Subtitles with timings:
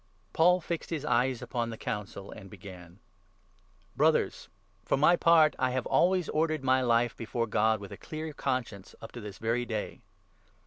[0.33, 2.97] Paul fixed his eyes upon the i Council, and began:"
[3.95, 4.49] Brothers,
[4.83, 8.95] for my part, I have always ordered my life before God, with a clear conscience,
[8.99, 10.01] up to this very day.